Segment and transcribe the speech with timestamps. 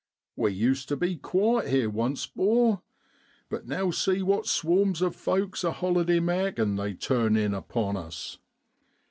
[0.35, 2.81] We used to be quiet here once, 'bor,
[3.49, 8.39] but now see what swarms of folks a holiday makin' they turn in upon us.